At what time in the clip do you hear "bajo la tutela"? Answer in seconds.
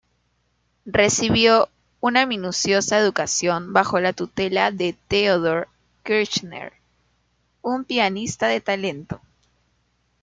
3.71-4.71